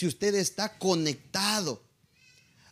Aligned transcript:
si 0.00 0.06
usted 0.06 0.34
está 0.34 0.78
conectado 0.78 1.82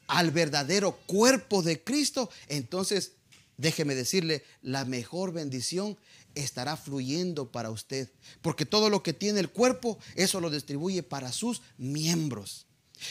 al 0.07 0.31
verdadero 0.31 0.97
cuerpo 1.05 1.61
de 1.63 1.85
Cristo, 1.85 2.31
entonces 2.47 3.13
déjeme 3.59 3.95
decirle, 3.95 4.45
la 4.63 4.87
mejor 4.87 5.35
bendición 5.35 5.99
estará 6.35 6.79
fluyendo 6.79 7.53
para 7.53 7.69
usted. 7.69 8.11
Porque 8.41 8.65
todo 8.65 8.89
lo 8.89 9.03
que 9.03 9.13
tiene 9.13 9.41
el 9.41 9.51
cuerpo, 9.51 9.99
eso 10.15 10.41
lo 10.41 10.49
distribuye 10.49 11.03
para 11.03 11.31
sus 11.31 11.61
miembros. 11.77 12.65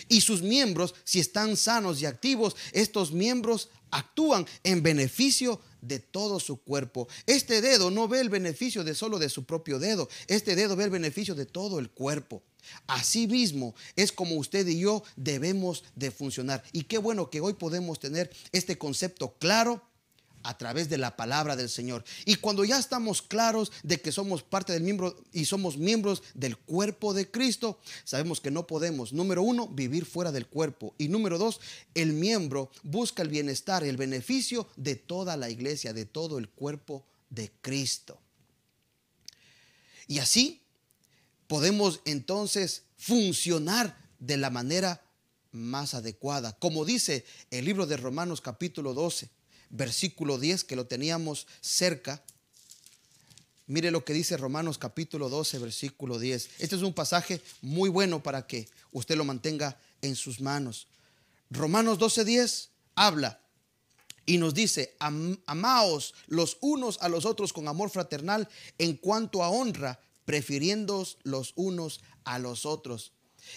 Y 0.09 0.21
sus 0.21 0.41
miembros, 0.41 0.95
si 1.03 1.19
están 1.19 1.55
sanos 1.55 2.01
y 2.01 2.07
activos, 2.07 2.55
estos 2.71 3.11
miembros 3.11 3.69
actúan 3.91 4.47
en 4.63 4.81
beneficio 4.81 5.61
de 5.81 5.99
todo 5.99 6.39
su 6.39 6.57
cuerpo. 6.63 7.07
Este 7.27 7.61
dedo 7.61 7.91
no 7.91 8.07
ve 8.07 8.19
el 8.21 8.29
beneficio 8.29 8.83
de 8.83 8.95
solo 8.95 9.19
de 9.19 9.29
su 9.29 9.45
propio 9.45 9.77
dedo. 9.77 10.09
Este 10.25 10.55
dedo 10.55 10.75
ve 10.75 10.85
el 10.85 10.89
beneficio 10.89 11.35
de 11.35 11.45
todo 11.45 11.77
el 11.77 11.91
cuerpo. 11.91 12.41
Así 12.85 13.27
mismo 13.27 13.75
es 13.95 14.11
como 14.11 14.35
usted 14.35 14.67
y 14.67 14.79
yo 14.79 15.03
debemos 15.15 15.83
de 15.95 16.11
funcionar. 16.11 16.63
Y 16.71 16.83
qué 16.83 16.97
bueno 16.97 17.29
que 17.29 17.41
hoy 17.41 17.53
podemos 17.53 17.99
tener 17.99 18.31
este 18.51 18.77
concepto 18.77 19.35
claro 19.39 19.81
a 20.43 20.57
través 20.57 20.87
de 20.87 20.97
la 20.97 21.17
palabra 21.17 21.55
del 21.55 21.69
Señor. 21.69 22.05
Y 22.25 22.35
cuando 22.35 22.63
ya 22.63 22.77
estamos 22.79 23.21
claros 23.21 23.71
de 23.83 23.99
que 23.99 24.13
somos 24.13 24.43
parte 24.43 24.71
del 24.71 24.83
miembro 24.83 25.21
y 25.33 25.45
somos 25.45 25.77
miembros 25.77 26.23
del 26.33 26.57
cuerpo 26.57 27.13
de 27.13 27.29
Cristo, 27.29 27.79
sabemos 28.05 28.39
que 28.39 28.51
no 28.51 28.65
podemos, 28.65 29.11
número 29.11 29.43
uno, 29.43 29.67
vivir 29.67 30.05
fuera 30.05 30.31
del 30.31 30.47
cuerpo. 30.47 30.93
Y 30.97 31.09
número 31.09 31.37
dos, 31.37 31.59
el 31.93 32.13
miembro 32.13 32.71
busca 32.83 33.23
el 33.23 33.29
bienestar, 33.29 33.83
el 33.83 33.97
beneficio 33.97 34.69
de 34.77 34.95
toda 34.95 35.35
la 35.35 35.49
iglesia, 35.49 35.91
de 35.91 36.05
todo 36.05 36.37
el 36.37 36.47
cuerpo 36.47 37.05
de 37.29 37.51
Cristo. 37.61 38.17
Y 40.07 40.19
así 40.19 40.61
podemos 41.47 42.01
entonces 42.05 42.83
funcionar 42.97 43.97
de 44.19 44.37
la 44.37 44.49
manera 44.49 45.01
más 45.51 45.93
adecuada. 45.93 46.57
Como 46.59 46.85
dice 46.85 47.25
el 47.51 47.65
libro 47.65 47.85
de 47.85 47.97
Romanos 47.97 48.41
capítulo 48.41 48.93
12, 48.93 49.29
versículo 49.69 50.37
10, 50.37 50.63
que 50.63 50.75
lo 50.75 50.85
teníamos 50.85 51.47
cerca. 51.61 52.23
Mire 53.65 53.91
lo 53.91 54.05
que 54.05 54.13
dice 54.13 54.37
Romanos 54.37 54.77
capítulo 54.77 55.29
12, 55.29 55.59
versículo 55.59 56.19
10. 56.19 56.49
Este 56.59 56.75
es 56.75 56.81
un 56.81 56.93
pasaje 56.93 57.41
muy 57.61 57.89
bueno 57.89 58.21
para 58.23 58.47
que 58.47 58.67
usted 58.91 59.15
lo 59.15 59.25
mantenga 59.25 59.79
en 60.01 60.15
sus 60.15 60.39
manos. 60.39 60.87
Romanos 61.49 61.97
12, 61.97 62.25
10 62.25 62.69
habla 62.95 63.41
y 64.25 64.37
nos 64.37 64.53
dice, 64.53 64.95
amaos 64.99 66.13
los 66.27 66.57
unos 66.59 66.97
a 67.01 67.07
los 67.07 67.25
otros 67.25 67.53
con 67.53 67.67
amor 67.67 67.89
fraternal 67.89 68.47
en 68.77 68.97
cuanto 68.97 69.41
a 69.41 69.49
honra, 69.49 69.99
prefiriendo 70.27 71.07
los 71.23 71.53
unos 71.55 72.01
a 72.25 72.37
los 72.37 72.65
otros. 72.65 73.13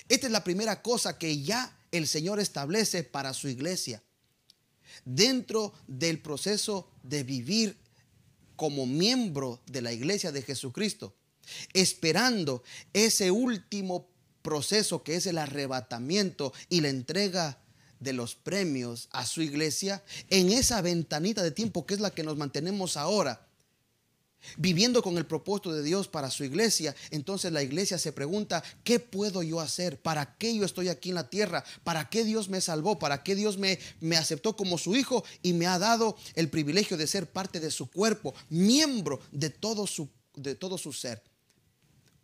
Esta 0.09 0.29
es 0.29 0.33
la 0.33 0.45
primera 0.45 0.83
cosa 0.83 1.19
que 1.19 1.43
ya 1.43 1.77
el 1.91 2.07
Señor 2.07 2.39
establece 2.39 3.03
para 3.03 3.35
su 3.35 3.49
iglesia 3.49 4.05
dentro 5.05 5.75
del 5.89 6.23
proceso 6.23 6.89
de 7.03 7.25
vivir 7.25 7.77
como 8.55 8.87
miembro 8.87 9.61
de 9.67 9.83
la 9.83 9.93
iglesia 9.93 10.31
de 10.31 10.43
Jesucristo, 10.43 11.17
esperando 11.73 12.63
ese 12.93 13.33
último 13.33 14.09
proceso 14.41 15.03
que 15.03 15.17
es 15.17 15.27
el 15.27 15.39
arrebatamiento 15.39 16.53
y 16.69 16.83
la 16.83 16.91
entrega 16.91 17.59
de 17.99 18.13
los 18.13 18.37
premios 18.37 19.09
a 19.11 19.27
su 19.27 19.43
iglesia, 19.43 20.05
en 20.29 20.53
esa 20.53 20.81
ventanita 20.83 21.43
de 21.43 21.51
tiempo 21.51 21.85
que 21.85 21.95
es 21.95 22.01
la 22.01 22.13
que 22.13 22.23
nos 22.23 22.37
mantenemos 22.37 22.97
ahora, 22.97 23.50
viviendo 24.57 25.03
con 25.03 25.19
el 25.19 25.27
propósito 25.27 25.73
de 25.73 25.83
Dios 25.83 26.09
para 26.09 26.31
su 26.31 26.45
iglesia, 26.45 26.95
entonces 27.11 27.53
la 27.53 27.63
iglesia 27.63 27.99
se 27.99 28.13
pregunta, 28.13 28.63
¿qué 28.85 28.99
puedo 28.99 29.43
yo 29.43 29.61
hacer? 29.61 30.01
¿Para 30.01 30.37
qué 30.37 30.55
yo 30.55 30.65
estoy 30.65 30.89
aquí 30.89 31.11
en 31.11 31.17
la 31.17 31.31
tierra? 31.31 31.65
¿Para 31.85 32.09
qué 32.09 32.25
Dios 32.25 32.49
me 32.49 32.61
salvó? 32.61 32.99
¿Para 32.99 33.23
qué 33.23 33.35
Dios 33.35 33.59
me, 33.59 33.79
me 34.01 34.17
aceptó 34.17 34.57
como 34.57 34.79
su 34.79 34.97
hijo 34.97 35.25
y 35.43 35.53
me 35.53 35.67
ha 35.67 35.79
dado 35.79 36.17
el 36.35 36.49
privilegio 36.49 36.97
de 36.97 37.07
ser 37.07 37.27
parte 37.27 37.61
de 37.61 37.71
su 37.71 37.91
cuerpo, 37.91 38.35
miembro 38.49 39.21
de 39.33 39.51
todo 39.51 39.87
su, 39.87 40.09
de 40.35 40.55
todo 40.55 40.79
su 40.79 40.93
ser? 40.93 41.23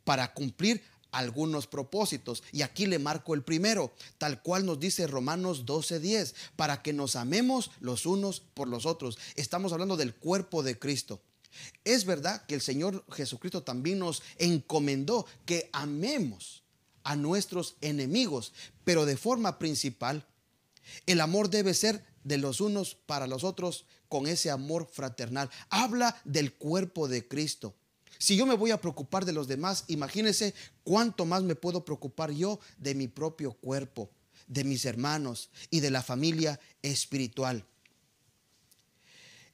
Para 0.04 0.32
cumplir 0.32 0.82
algunos 1.16 1.66
propósitos. 1.66 2.42
Y 2.52 2.62
aquí 2.62 2.86
le 2.86 2.98
marco 2.98 3.34
el 3.34 3.42
primero, 3.42 3.92
tal 4.18 4.42
cual 4.42 4.66
nos 4.66 4.78
dice 4.78 5.06
Romanos 5.06 5.64
12:10, 5.64 6.34
para 6.56 6.82
que 6.82 6.92
nos 6.92 7.16
amemos 7.16 7.70
los 7.80 8.06
unos 8.06 8.40
por 8.40 8.68
los 8.68 8.86
otros. 8.86 9.18
Estamos 9.34 9.72
hablando 9.72 9.96
del 9.96 10.14
cuerpo 10.14 10.62
de 10.62 10.78
Cristo. 10.78 11.20
Es 11.84 12.04
verdad 12.04 12.44
que 12.46 12.54
el 12.54 12.60
Señor 12.60 13.04
Jesucristo 13.12 13.62
también 13.62 13.98
nos 13.98 14.22
encomendó 14.38 15.26
que 15.44 15.70
amemos 15.72 16.62
a 17.04 17.14
nuestros 17.14 17.76
enemigos, 17.80 18.52
pero 18.84 19.06
de 19.06 19.16
forma 19.16 19.58
principal, 19.58 20.26
el 21.06 21.20
amor 21.20 21.50
debe 21.50 21.74
ser 21.74 22.04
de 22.24 22.38
los 22.38 22.60
unos 22.60 22.94
para 22.94 23.26
los 23.26 23.44
otros 23.44 23.86
con 24.08 24.26
ese 24.26 24.50
amor 24.50 24.88
fraternal. 24.90 25.50
Habla 25.70 26.20
del 26.24 26.54
cuerpo 26.54 27.08
de 27.08 27.26
Cristo. 27.26 27.74
Si 28.18 28.36
yo 28.36 28.46
me 28.46 28.54
voy 28.54 28.70
a 28.70 28.80
preocupar 28.80 29.24
de 29.24 29.32
los 29.32 29.46
demás, 29.46 29.84
imagínense 29.88 30.54
cuánto 30.82 31.24
más 31.24 31.42
me 31.42 31.54
puedo 31.54 31.84
preocupar 31.84 32.30
yo 32.30 32.58
de 32.78 32.94
mi 32.94 33.08
propio 33.08 33.52
cuerpo, 33.52 34.10
de 34.46 34.64
mis 34.64 34.84
hermanos 34.84 35.50
y 35.70 35.80
de 35.80 35.90
la 35.90 36.02
familia 36.02 36.58
espiritual. 36.82 37.64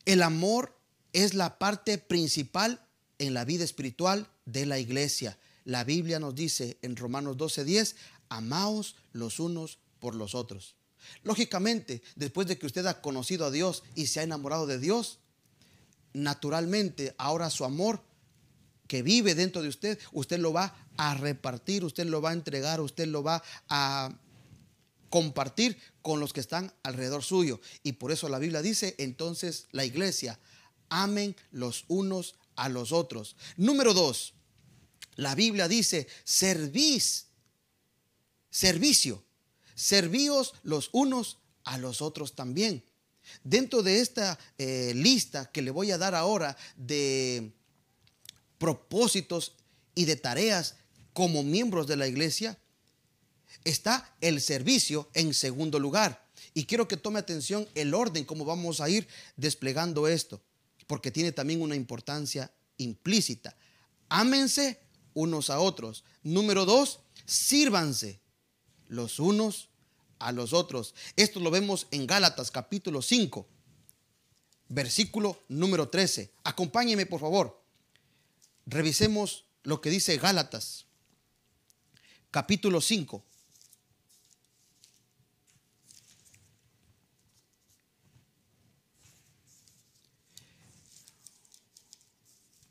El 0.05 0.23
amor 0.23 0.77
es 1.13 1.35
la 1.35 1.59
parte 1.59 1.99
principal 1.99 2.87
en 3.19 3.35
la 3.35 3.45
vida 3.45 3.65
espiritual 3.65 4.29
de 4.47 4.67
la 4.67 4.79
iglesia. 4.79 5.39
La 5.65 5.85
Biblia 5.85 6.19
nos 6.19 6.35
dice 6.35 6.79
en 6.83 6.97
Romanos 6.97 7.37
12:10, 7.37 7.95
amaos 8.29 8.97
los 9.13 9.39
unos 9.39 9.79
por 10.01 10.15
los 10.15 10.35
otros. 10.35 10.77
Lógicamente, 11.23 12.03
después 12.17 12.47
de 12.47 12.59
que 12.59 12.67
usted 12.67 12.87
ha 12.87 13.01
conocido 13.01 13.47
a 13.47 13.51
Dios 13.51 13.83
y 13.95 14.07
se 14.07 14.21
ha 14.21 14.23
enamorado 14.23 14.67
de 14.67 14.79
Dios, 14.79 15.19
naturalmente 16.13 17.15
ahora 17.19 17.51
su 17.51 17.65
amor 17.65 18.03
que 18.87 19.03
vive 19.03 19.35
dentro 19.35 19.63
de 19.63 19.69
usted, 19.69 19.99
usted 20.13 20.39
lo 20.39 20.53
va 20.53 20.75
a 20.97 21.15
repartir, 21.15 21.85
usted 21.85 22.07
lo 22.07 22.21
va 22.21 22.31
a 22.31 22.35
entregar, 22.35 22.81
usted 22.81 23.07
lo 23.07 23.23
va 23.23 23.43
a 23.69 24.19
compartir 25.09 25.79
con 26.03 26.21
los 26.21 26.33
que 26.33 26.41
están 26.41 26.73
alrededor 26.83 27.23
suyo. 27.23 27.61
Y 27.83 27.93
por 27.93 28.13
eso 28.13 28.29
la 28.29 28.39
Biblia 28.39 28.63
dice, 28.63 28.95
entonces 28.99 29.67
la 29.71 29.85
iglesia 29.85 30.39
amen 30.93 31.35
los 31.51 31.85
unos 31.89 32.37
a 32.55 32.69
los 32.69 32.93
otros. 32.93 33.35
Número 33.57 33.95
dos, 33.95 34.35
la 35.17 35.35
Biblia 35.35 35.67
dice, 35.69 36.07
servís, 36.25 37.27
servicio, 38.51 39.25
servíos 39.75 40.55
los 40.63 40.91
unos 40.93 41.39
a 41.65 41.79
los 41.79 42.03
otros 42.03 42.35
también. 42.35 42.85
Dentro 43.43 43.83
de 43.83 44.01
esta 44.01 44.39
eh, 44.59 44.93
lista 44.95 45.51
que 45.51 45.63
le 45.63 45.71
voy 45.71 45.91
a 45.91 45.99
dar 45.99 46.15
ahora 46.15 46.57
de 46.77 47.53
propósitos 48.59 49.55
y 49.95 50.05
de 50.05 50.17
tareas 50.17 50.77
como 51.13 51.43
miembros 51.43 51.87
de 51.87 51.97
la 51.97 52.07
iglesia, 52.07 52.59
está 53.65 54.15
el 54.21 54.41
servicio 54.41 55.09
en 55.15 55.35
segundo 55.35 55.79
lugar. 55.79 56.27
Y 56.55 56.65
quiero 56.65 56.87
que 56.87 56.97
tome 56.97 57.19
atención 57.19 57.67
el 57.75 57.95
orden, 57.95 58.25
cómo 58.25 58.45
vamos 58.45 58.81
a 58.81 58.91
ir 58.91 59.09
desplegando 59.37 60.07
esto 60.07 60.43
porque 60.93 61.11
tiene 61.11 61.33
también 61.33 61.63
una 61.63 61.75
importancia 61.75 62.53
implícita. 62.77 63.57
Ámense 64.11 64.79
unos 65.15 65.49
a 65.49 65.59
otros. 65.59 66.05
Número 66.23 66.67
dos, 66.67 67.01
sírvanse 67.25 68.21
los 68.89 69.19
unos 69.19 69.71
a 70.19 70.33
los 70.33 70.53
otros. 70.53 70.95
Esto 71.17 71.41
lo 71.41 71.51
vemos 71.51 71.87
en 71.93 72.07
Gálatas 72.07 72.51
capítulo 72.51 73.01
5, 73.01 73.49
versículo 74.69 75.43
número 75.49 75.89
13. 75.89 76.31
Acompáñeme 76.45 77.07
por 77.07 77.21
favor. 77.23 77.65
Revisemos 78.67 79.47
lo 79.63 79.81
que 79.81 79.89
dice 79.89 80.19
Gálatas 80.19 80.85
capítulo 82.31 82.83
5, 82.83 83.25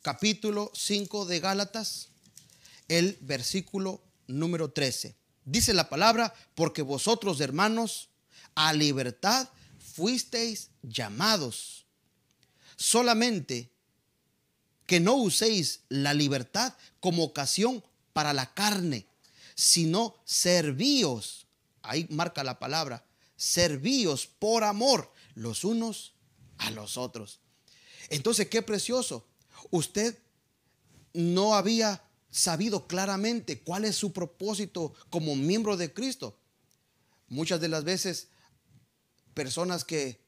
capítulo 0.02 0.72
5 0.74 1.26
de 1.26 1.40
Gálatas, 1.40 2.10
el 2.88 3.18
versículo 3.22 4.04
número 4.28 4.72
13. 4.72 5.16
Dice 5.46 5.74
la 5.74 5.90
palabra, 5.90 6.34
porque 6.56 6.82
vosotros 6.82 7.40
hermanos 7.40 8.10
a 8.56 8.74
libertad 8.74 9.50
fuisteis 9.80 10.70
llamados. 10.82 11.86
Solamente 12.76 13.72
que 14.86 15.00
no 15.00 15.16
uséis 15.16 15.82
la 15.90 16.14
libertad 16.14 16.74
como 17.00 17.24
ocasión 17.24 17.84
para 18.14 18.34
la 18.34 18.54
carne, 18.54 19.08
sino 19.56 20.18
servíos. 20.26 21.48
Ahí 21.84 22.08
marca 22.10 22.44
la 22.44 22.60
palabra, 22.60 23.06
servíos 23.36 24.28
por 24.28 24.64
amor 24.64 25.12
los 25.36 25.64
unos 25.64 26.14
a 26.58 26.72
los 26.72 26.98
otros. 26.98 27.40
Entonces, 28.10 28.50
qué 28.50 28.62
precioso 28.62 29.26
usted 29.70 30.18
no 31.14 31.56
había 31.56 32.04
sabido 32.30 32.88
claramente 32.88 33.60
cuál 33.60 33.86
es 33.86 33.96
su 33.96 34.14
propósito 34.14 34.94
como 35.10 35.36
miembro 35.36 35.78
de 35.78 35.94
Cristo. 35.94 36.38
Muchas 37.28 37.62
de 37.62 37.68
las 37.68 37.84
veces 37.84 38.30
personas 39.34 39.84
que 39.84 40.22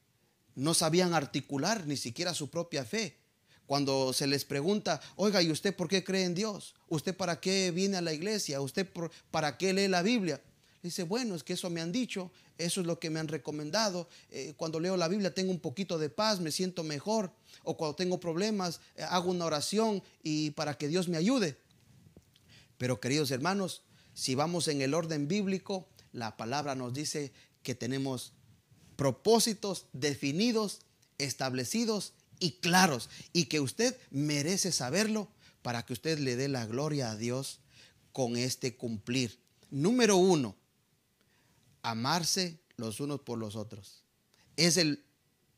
no 0.54 0.74
sabían 0.74 1.14
articular 1.14 1.86
ni 1.86 1.96
siquiera 1.96 2.34
su 2.34 2.50
propia 2.50 2.84
fe. 2.84 3.18
Cuando 3.66 4.12
se 4.12 4.26
les 4.26 4.44
pregunta, 4.44 5.00
oiga, 5.16 5.42
¿y 5.42 5.50
usted 5.50 5.74
por 5.74 5.88
qué 5.88 6.04
cree 6.04 6.24
en 6.24 6.34
Dios? 6.34 6.74
¿Usted 6.88 7.16
para 7.16 7.40
qué 7.40 7.70
viene 7.70 7.96
a 7.96 8.02
la 8.02 8.12
iglesia? 8.12 8.60
¿Usted 8.60 8.86
para 9.30 9.56
qué 9.56 9.72
lee 9.72 9.88
la 9.88 10.02
Biblia? 10.02 10.42
Dice, 10.84 11.02
bueno, 11.02 11.34
es 11.34 11.42
que 11.42 11.54
eso 11.54 11.70
me 11.70 11.80
han 11.80 11.92
dicho, 11.92 12.30
eso 12.58 12.82
es 12.82 12.86
lo 12.86 13.00
que 13.00 13.08
me 13.08 13.18
han 13.18 13.28
recomendado. 13.28 14.06
Eh, 14.28 14.52
cuando 14.58 14.78
leo 14.78 14.98
la 14.98 15.08
Biblia 15.08 15.32
tengo 15.32 15.50
un 15.50 15.58
poquito 15.58 15.96
de 15.96 16.10
paz, 16.10 16.40
me 16.40 16.50
siento 16.50 16.84
mejor. 16.84 17.32
O 17.62 17.78
cuando 17.78 17.96
tengo 17.96 18.20
problemas, 18.20 18.82
eh, 18.94 19.02
hago 19.02 19.30
una 19.30 19.46
oración 19.46 20.02
y 20.22 20.50
para 20.50 20.76
que 20.76 20.88
Dios 20.88 21.08
me 21.08 21.16
ayude. 21.16 21.56
Pero 22.76 23.00
queridos 23.00 23.30
hermanos, 23.30 23.80
si 24.12 24.34
vamos 24.34 24.68
en 24.68 24.82
el 24.82 24.92
orden 24.92 25.26
bíblico, 25.26 25.88
la 26.12 26.36
palabra 26.36 26.74
nos 26.74 26.92
dice 26.92 27.32
que 27.62 27.74
tenemos 27.74 28.34
propósitos 28.96 29.86
definidos, 29.94 30.80
establecidos 31.16 32.12
y 32.40 32.58
claros, 32.60 33.08
y 33.32 33.46
que 33.46 33.60
usted 33.60 33.96
merece 34.10 34.70
saberlo 34.70 35.30
para 35.62 35.86
que 35.86 35.94
usted 35.94 36.18
le 36.18 36.36
dé 36.36 36.48
la 36.48 36.66
gloria 36.66 37.10
a 37.10 37.16
Dios 37.16 37.60
con 38.12 38.36
este 38.36 38.76
cumplir. 38.76 39.38
Número 39.70 40.18
uno, 40.18 40.56
amarse 41.84 42.58
los 42.76 42.98
unos 42.98 43.20
por 43.20 43.38
los 43.38 43.54
otros. 43.54 44.02
Es 44.56 44.76
el 44.76 45.04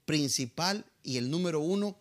principal 0.04 0.84
y 1.02 1.16
el 1.16 1.30
número 1.30 1.60
uno 1.60 1.98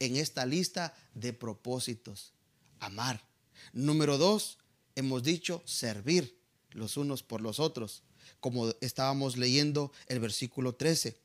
en 0.00 0.16
esta 0.16 0.44
lista 0.44 0.94
de 1.14 1.32
propósitos. 1.32 2.32
Amar. 2.80 3.24
Número 3.72 4.18
dos, 4.18 4.58
hemos 4.96 5.22
dicho 5.22 5.62
servir 5.64 6.36
los 6.72 6.96
unos 6.96 7.22
por 7.22 7.40
los 7.40 7.60
otros 7.60 8.02
como 8.40 8.72
estábamos 8.80 9.36
leyendo 9.36 9.92
el 10.06 10.20
versículo 10.20 10.74
13. 10.74 11.16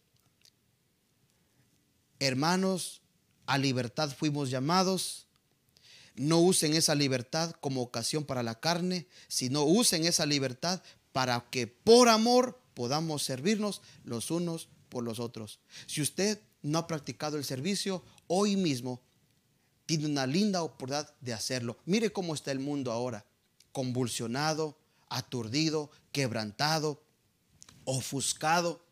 Hermanos, 2.20 3.02
a 3.46 3.58
libertad 3.58 4.14
fuimos 4.16 4.50
llamados. 4.50 5.28
No 6.16 6.40
usen 6.40 6.74
esa 6.74 6.94
libertad 6.94 7.52
como 7.62 7.82
ocasión 7.82 8.26
para 8.26 8.44
la 8.44 8.60
carne, 8.60 9.08
sino 9.28 9.64
usen 9.64 10.06
esa 10.06 10.26
libertad 10.26 10.82
para 11.12 11.48
que 11.50 11.68
por 11.68 12.10
amor 12.10 12.60
podamos 12.74 13.24
servirnos 13.24 13.82
los 14.04 14.32
unos 14.32 14.70
por 14.90 15.04
los 15.04 15.20
otros. 15.20 15.60
Si 15.88 16.02
usted 16.02 16.40
no 16.62 16.80
ha 16.80 16.88
practicado 16.88 17.38
el 17.38 17.44
servicio, 17.44 18.04
hoy 18.28 18.56
mismo 18.56 19.02
tiene 19.86 20.06
una 20.06 20.26
linda 20.26 20.64
oportunidad 20.64 21.14
de 21.20 21.34
hacerlo. 21.34 21.78
Mire 21.86 22.12
cómo 22.12 22.34
está 22.34 22.52
el 22.52 22.60
mundo 22.60 22.92
ahora, 22.92 23.26
convulsionado, 23.72 24.78
aturdido, 25.10 25.92
quebrantado, 26.12 27.04
ofuscado, 27.84 28.86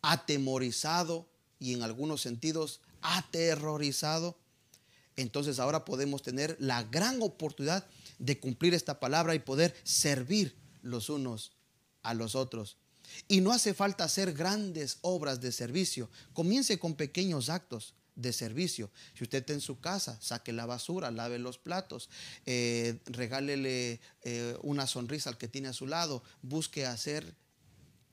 atemorizado 0.00 1.28
y 1.58 1.74
en 1.74 1.82
algunos 1.82 2.20
sentidos 2.20 2.80
aterrorizado. 3.02 4.38
Entonces 5.16 5.58
ahora 5.58 5.84
podemos 5.84 6.22
tener 6.22 6.56
la 6.58 6.82
gran 6.84 7.20
oportunidad 7.22 7.86
de 8.18 8.40
cumplir 8.40 8.74
esta 8.74 8.98
palabra 8.98 9.34
y 9.34 9.40
poder 9.40 9.74
servir 9.84 10.56
los 10.82 11.08
unos 11.08 11.52
a 12.02 12.14
los 12.14 12.34
otros. 12.34 12.76
Y 13.28 13.40
no 13.40 13.52
hace 13.52 13.74
falta 13.74 14.04
hacer 14.04 14.32
grandes 14.32 14.98
obras 15.02 15.40
de 15.40 15.52
servicio. 15.52 16.08
Comience 16.32 16.78
con 16.78 16.94
pequeños 16.94 17.48
actos 17.48 17.94
de 18.14 18.32
servicio. 18.32 18.90
Si 19.14 19.24
usted 19.24 19.38
está 19.38 19.52
en 19.52 19.60
su 19.60 19.80
casa, 19.80 20.18
saque 20.20 20.52
la 20.52 20.66
basura, 20.66 21.10
lave 21.10 21.38
los 21.38 21.58
platos, 21.58 22.10
eh, 22.46 23.00
regálele 23.06 24.00
eh, 24.22 24.56
una 24.62 24.86
sonrisa 24.86 25.30
al 25.30 25.38
que 25.38 25.48
tiene 25.48 25.68
a 25.68 25.72
su 25.72 25.86
lado, 25.86 26.22
busque 26.42 26.86
hacer 26.86 27.34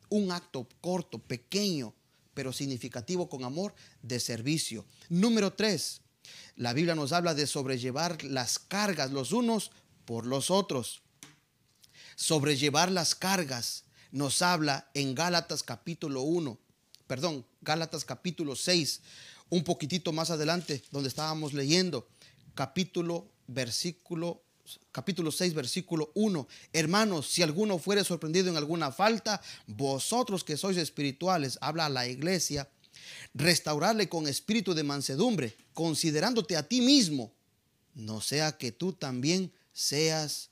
un 0.09 0.31
acto 0.31 0.67
corto, 0.81 1.19
pequeño, 1.19 1.93
pero 2.33 2.53
significativo 2.53 3.29
con 3.29 3.43
amor 3.43 3.73
de 4.01 4.19
servicio. 4.19 4.85
Número 5.09 5.53
tres, 5.53 6.01
la 6.55 6.73
Biblia 6.73 6.95
nos 6.95 7.11
habla 7.11 7.33
de 7.33 7.47
sobrellevar 7.47 8.23
las 8.23 8.59
cargas 8.59 9.11
los 9.11 9.31
unos 9.33 9.71
por 10.05 10.25
los 10.25 10.49
otros. 10.49 11.01
Sobrellevar 12.19 12.91
las 12.91 13.15
cargas 13.15 13.85
nos 14.11 14.41
habla 14.41 14.91
en 14.93 15.15
Gálatas 15.15 15.63
capítulo 15.63 16.23
1, 16.23 16.59
perdón, 17.07 17.45
Gálatas 17.61 18.03
capítulo 18.03 18.57
6, 18.57 18.99
un 19.47 19.63
poquitito 19.63 20.11
más 20.11 20.29
adelante, 20.29 20.83
donde 20.91 21.07
estábamos 21.07 21.53
leyendo, 21.53 22.09
capítulo, 22.55 23.31
versículo 23.47 24.43
capítulo 24.91 25.31
6, 25.31 25.53
versículo 25.53 26.11
1. 26.13 26.45
Hermanos, 26.73 27.25
si 27.25 27.41
alguno 27.41 27.79
fuere 27.79 28.03
sorprendido 28.03 28.49
en 28.49 28.57
alguna 28.57 28.91
falta, 28.91 29.41
vosotros 29.65 30.43
que 30.43 30.57
sois 30.57 30.75
espirituales, 30.75 31.57
habla 31.61 31.85
a 31.85 31.89
la 31.89 32.05
iglesia, 32.05 32.69
restaurarle 33.33 34.09
con 34.09 34.27
espíritu 34.27 34.73
de 34.73 34.83
mansedumbre, 34.83 35.55
considerándote 35.73 36.57
a 36.57 36.67
ti 36.67 36.81
mismo, 36.81 37.31
no 37.95 38.19
sea 38.19 38.57
que 38.57 38.73
tú 38.73 38.91
también 38.91 39.53
seas 39.71 40.48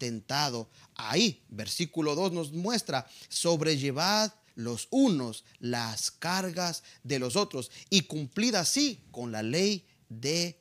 tentado. 0.00 0.68
Ahí, 0.96 1.44
versículo 1.50 2.16
2 2.16 2.32
nos 2.32 2.52
muestra, 2.52 3.06
sobrellevad 3.28 4.32
los 4.56 4.88
unos 4.90 5.44
las 5.60 6.10
cargas 6.10 6.82
de 7.04 7.20
los 7.20 7.36
otros 7.36 7.70
y 7.88 8.02
cumplid 8.02 8.56
así 8.56 9.04
con 9.12 9.30
la 9.30 9.42
ley 9.42 9.86
de 10.08 10.60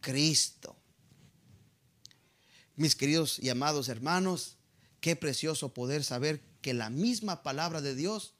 Cristo. 0.00 0.76
Mis 2.76 2.96
queridos 2.96 3.38
y 3.38 3.48
amados 3.48 3.88
hermanos, 3.88 4.56
qué 5.00 5.16
precioso 5.16 5.72
poder 5.72 6.04
saber 6.04 6.42
que 6.60 6.74
la 6.74 6.90
misma 6.90 7.42
palabra 7.42 7.80
de 7.80 7.94
Dios 7.94 8.34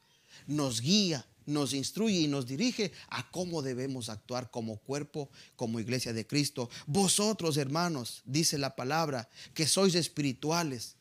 nos 0.46 0.80
guía, 0.80 1.26
nos 1.46 1.74
instruye 1.74 2.20
y 2.20 2.28
nos 2.28 2.46
dirige 2.46 2.92
a 3.08 3.30
cómo 3.30 3.62
debemos 3.62 4.08
actuar 4.08 4.50
como 4.50 4.78
cuerpo, 4.78 5.30
como 5.56 5.80
iglesia 5.80 6.12
de 6.12 6.26
Cristo. 6.26 6.70
Vosotros, 6.86 7.56
hermanos, 7.56 8.22
dice 8.24 8.58
la 8.58 8.76
palabra, 8.76 9.28
que 9.54 9.66
sois 9.66 9.94
espirituales, 9.94 10.96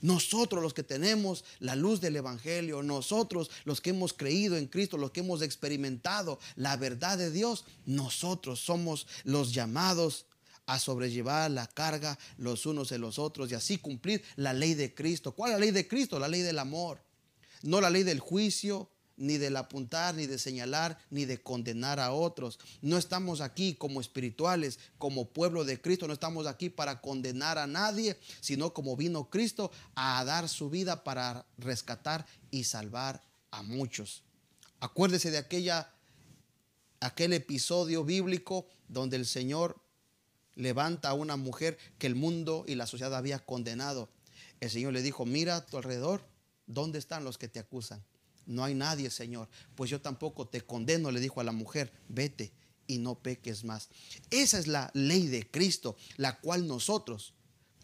nosotros 0.00 0.62
los 0.62 0.74
que 0.74 0.82
tenemos 0.82 1.44
la 1.58 1.74
luz 1.74 2.00
del 2.00 2.16
Evangelio, 2.16 2.82
nosotros 2.82 3.50
los 3.64 3.80
que 3.80 3.90
hemos 3.90 4.12
creído 4.12 4.56
en 4.56 4.66
Cristo, 4.66 4.98
los 4.98 5.10
que 5.10 5.20
hemos 5.20 5.42
experimentado 5.42 6.38
la 6.54 6.76
verdad 6.76 7.16
de 7.16 7.30
Dios, 7.30 7.64
nosotros 7.86 8.60
somos 8.60 9.06
los 9.24 9.54
llamados 9.54 10.26
a 10.66 10.78
sobrellevar 10.78 11.50
la 11.50 11.66
carga 11.66 12.18
los 12.36 12.66
unos 12.66 12.88
de 12.88 12.98
los 12.98 13.18
otros 13.18 13.50
y 13.50 13.54
así 13.54 13.78
cumplir 13.78 14.22
la 14.34 14.52
ley 14.52 14.74
de 14.74 14.94
Cristo. 14.94 15.32
¿Cuál 15.32 15.52
es 15.52 15.54
la 15.54 15.60
ley 15.60 15.70
de 15.70 15.88
Cristo? 15.88 16.18
La 16.18 16.28
ley 16.28 16.42
del 16.42 16.58
amor. 16.58 17.00
No 17.62 17.80
la 17.80 17.88
ley 17.88 18.02
del 18.02 18.20
juicio, 18.20 18.90
ni 19.16 19.38
del 19.38 19.56
apuntar, 19.56 20.14
ni 20.14 20.26
de 20.26 20.38
señalar, 20.38 20.98
ni 21.10 21.24
de 21.24 21.42
condenar 21.42 22.00
a 22.00 22.12
otros. 22.12 22.58
No 22.82 22.98
estamos 22.98 23.40
aquí 23.40 23.74
como 23.74 24.00
espirituales, 24.00 24.78
como 24.98 25.28
pueblo 25.28 25.64
de 25.64 25.80
Cristo, 25.80 26.06
no 26.06 26.12
estamos 26.12 26.46
aquí 26.46 26.70
para 26.70 27.00
condenar 27.00 27.58
a 27.58 27.66
nadie, 27.66 28.18
sino 28.40 28.72
como 28.72 28.96
vino 28.96 29.30
Cristo 29.30 29.70
a 29.94 30.24
dar 30.24 30.48
su 30.48 30.70
vida 30.70 31.04
para 31.04 31.46
rescatar 31.58 32.26
y 32.50 32.64
salvar 32.64 33.22
a 33.50 33.62
muchos. 33.62 34.22
Acuérdese 34.80 35.30
de 35.30 35.38
aquella 35.38 35.90
aquel 37.00 37.32
episodio 37.32 38.04
bíblico 38.04 38.66
donde 38.88 39.16
el 39.16 39.26
Señor 39.26 39.80
levanta 40.54 41.10
a 41.10 41.14
una 41.14 41.36
mujer 41.36 41.78
que 41.98 42.06
el 42.06 42.14
mundo 42.14 42.64
y 42.66 42.74
la 42.74 42.86
sociedad 42.86 43.14
había 43.14 43.38
condenado. 43.38 44.08
El 44.60 44.70
Señor 44.70 44.92
le 44.92 45.02
dijo, 45.02 45.26
mira 45.26 45.56
a 45.56 45.66
tu 45.66 45.76
alrededor, 45.76 46.22
¿dónde 46.66 46.98
están 46.98 47.24
los 47.24 47.38
que 47.38 47.48
te 47.48 47.58
acusan? 47.58 48.02
No 48.46 48.64
hay 48.64 48.74
nadie, 48.74 49.10
Señor. 49.10 49.48
Pues 49.74 49.90
yo 49.90 50.00
tampoco 50.00 50.46
te 50.46 50.60
condeno, 50.60 51.10
le 51.10 51.20
dijo 51.20 51.40
a 51.40 51.44
la 51.44 51.52
mujer, 51.52 51.92
vete 52.08 52.52
y 52.86 52.98
no 52.98 53.16
peques 53.16 53.64
más. 53.64 53.88
Esa 54.30 54.58
es 54.58 54.66
la 54.66 54.90
ley 54.94 55.26
de 55.26 55.50
Cristo, 55.50 55.96
la 56.16 56.38
cual 56.38 56.66
nosotros, 56.66 57.34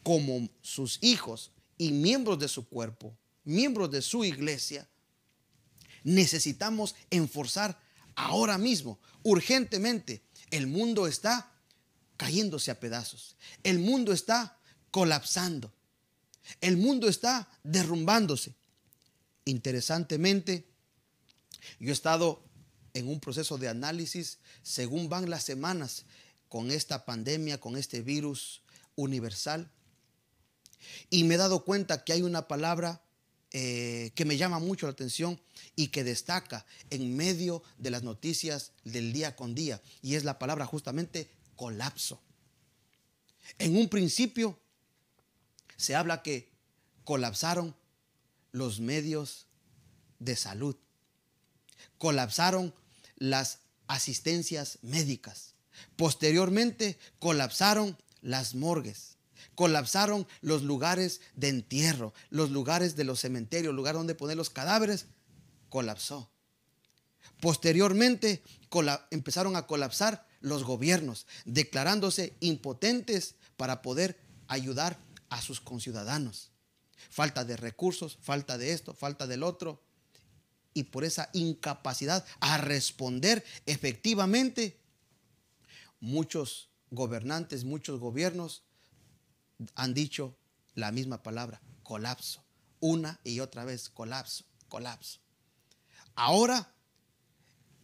como 0.03 0.49
sus 0.63 0.99
hijos 1.03 1.51
y 1.79 1.91
miembros 1.91 2.39
de 2.39 2.49
su 2.49 2.69
cuerpo, 2.69 3.17
miembros 3.45 3.91
de 3.91 4.03
su 4.03 4.25
iglesia, 4.25 4.89
necesitamos 6.05 6.95
enforzar 7.11 7.81
ahora 8.15 8.59
mismo, 8.59 8.99
urgentemente. 9.23 10.23
El 10.51 10.67
mundo 10.67 11.07
está 11.07 11.53
cayéndose 12.17 12.71
a 12.71 12.79
pedazos. 12.79 13.37
El 13.63 13.79
mundo 13.79 14.13
está 14.13 14.59
colapsando. 14.91 15.73
El 16.61 16.77
mundo 16.77 17.09
está 17.09 17.49
derrumbándose. 17.63 18.55
Interesantemente, 19.45 20.67
yo 21.79 21.91
he 21.91 21.93
estado 21.93 22.45
en 22.95 23.09
un 23.09 23.21
proceso 23.21 23.59
de 23.59 23.69
análisis 23.69 24.39
según 24.63 25.09
van 25.09 25.31
las 25.31 25.45
semanas 25.45 26.05
con 26.49 26.71
esta 26.71 27.05
pandemia, 27.05 27.59
con 27.59 27.77
este 27.77 28.03
virus 28.03 28.63
universal. 28.95 29.71
Y 31.11 31.25
me 31.25 31.35
he 31.35 31.39
dado 31.39 31.65
cuenta 31.65 32.05
que 32.05 32.13
hay 32.13 32.23
una 32.23 32.49
palabra 32.49 33.03
eh, 33.53 34.13
que 34.15 34.25
me 34.25 34.37
llama 34.37 34.59
mucho 34.59 34.87
la 34.87 34.93
atención 34.93 35.41
y 35.77 35.89
que 35.89 36.05
destaca 36.05 36.67
en 36.91 37.17
medio 37.17 37.63
de 37.79 37.91
las 37.91 38.03
noticias 38.03 38.73
del 38.85 39.13
día 39.13 39.37
con 39.37 39.55
día. 39.55 39.81
Y 40.03 40.15
es 40.15 40.25
la 40.25 40.39
palabra 40.39 40.67
justamente 40.67 41.31
colapso. 41.57 42.21
En 43.59 43.77
un 43.77 43.89
principio 43.89 44.59
se 45.77 45.95
habla 45.95 46.23
que 46.23 46.51
colapsaron 47.05 47.75
los 48.53 48.81
medios 48.81 49.47
de 50.19 50.37
salud, 50.37 50.77
colapsaron 51.99 52.75
las 53.17 53.61
asistencias 53.89 54.79
médicas, 54.83 55.55
posteriormente 55.97 56.99
colapsaron 57.19 57.99
las 58.21 58.55
morgues, 58.55 59.17
colapsaron 59.55 60.27
los 60.41 60.63
lugares 60.63 61.21
de 61.35 61.49
entierro, 61.49 62.15
los 62.31 62.51
lugares 62.51 62.95
de 62.97 63.05
los 63.05 63.21
cementerios, 63.21 63.75
lugar 63.75 63.95
donde 63.95 64.15
poner 64.15 64.37
los 64.37 64.51
cadáveres, 64.51 65.07
colapsó. 65.69 66.31
Posteriormente 67.41 68.43
empezaron 69.11 69.57
a 69.57 69.67
colapsar 69.67 70.27
los 70.41 70.65
gobiernos, 70.65 71.27
declarándose 71.45 72.37
impotentes 72.41 73.35
para 73.57 73.83
poder 73.83 74.21
ayudar 74.49 74.99
a 75.29 75.41
sus 75.41 75.61
conciudadanos. 75.61 76.52
Falta 77.11 77.45
de 77.45 77.57
recursos, 77.57 78.19
falta 78.21 78.59
de 78.59 78.73
esto, 78.73 78.95
falta 78.95 79.27
del 79.27 79.43
otro. 79.43 79.83
Y 80.75 80.85
por 80.85 81.05
esa 81.05 81.29
incapacidad 81.33 82.25
a 82.41 82.59
responder 82.59 83.45
efectivamente, 83.67 84.81
muchos 86.01 86.71
gobernantes, 86.91 87.65
muchos 87.65 88.01
gobiernos 88.01 88.63
han 89.75 89.95
dicho 89.95 90.37
la 90.75 90.93
misma 90.93 91.23
palabra, 91.23 91.61
colapso. 91.83 92.45
Una 92.81 93.21
y 93.23 93.41
otra 93.41 93.65
vez, 93.65 93.89
colapso, 93.89 94.45
colapso. 94.69 95.21
Ahora 96.15 96.75